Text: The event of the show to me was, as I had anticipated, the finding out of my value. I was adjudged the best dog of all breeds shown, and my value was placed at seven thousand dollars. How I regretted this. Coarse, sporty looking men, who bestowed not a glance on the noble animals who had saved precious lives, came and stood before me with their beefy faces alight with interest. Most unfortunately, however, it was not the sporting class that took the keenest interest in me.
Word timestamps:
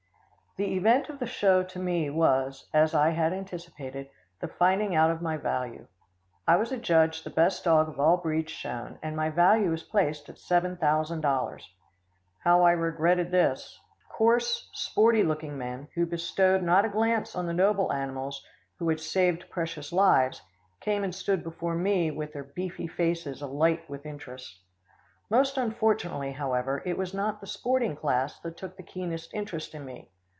The 0.57 0.75
event 0.75 1.07
of 1.07 1.19
the 1.19 1.27
show 1.27 1.63
to 1.63 1.79
me 1.79 2.09
was, 2.09 2.67
as 2.73 2.93
I 2.93 3.11
had 3.11 3.31
anticipated, 3.31 4.09
the 4.41 4.49
finding 4.49 4.93
out 4.93 5.09
of 5.09 5.21
my 5.21 5.37
value. 5.37 5.87
I 6.45 6.57
was 6.57 6.73
adjudged 6.73 7.23
the 7.23 7.29
best 7.29 7.63
dog 7.63 7.87
of 7.87 8.01
all 8.01 8.17
breeds 8.17 8.51
shown, 8.51 8.99
and 9.01 9.15
my 9.15 9.29
value 9.29 9.69
was 9.71 9.83
placed 9.83 10.27
at 10.27 10.37
seven 10.37 10.75
thousand 10.75 11.21
dollars. 11.21 11.69
How 12.39 12.63
I 12.63 12.73
regretted 12.73 13.31
this. 13.31 13.79
Coarse, 14.09 14.69
sporty 14.73 15.23
looking 15.23 15.57
men, 15.57 15.87
who 15.95 16.05
bestowed 16.05 16.61
not 16.63 16.83
a 16.83 16.89
glance 16.89 17.33
on 17.33 17.45
the 17.47 17.53
noble 17.53 17.93
animals 17.93 18.43
who 18.77 18.89
had 18.89 18.99
saved 18.99 19.49
precious 19.49 19.93
lives, 19.93 20.41
came 20.81 21.05
and 21.05 21.15
stood 21.15 21.45
before 21.45 21.75
me 21.75 22.11
with 22.11 22.33
their 22.33 22.43
beefy 22.43 22.87
faces 22.87 23.41
alight 23.41 23.89
with 23.89 24.05
interest. 24.05 24.59
Most 25.29 25.57
unfortunately, 25.57 26.33
however, 26.33 26.83
it 26.85 26.97
was 26.97 27.13
not 27.13 27.39
the 27.39 27.47
sporting 27.47 27.95
class 27.95 28.37
that 28.41 28.57
took 28.57 28.75
the 28.75 28.83
keenest 28.83 29.33
interest 29.33 29.73
in 29.73 29.85
me. 29.85 30.09